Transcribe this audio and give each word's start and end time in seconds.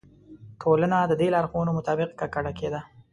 ټولنه 0.61 0.97
د 1.07 1.13
دې 1.21 1.27
لارښوونو 1.35 1.71
مطابق 1.77 2.09
ککړه 2.19 2.51
کېده. 2.59 2.81